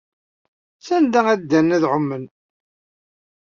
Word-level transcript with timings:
Sanda 0.85 1.21
ay 1.31 1.39
ddan 1.41 1.75
ad 1.75 1.83
ɛumen? 1.93 2.25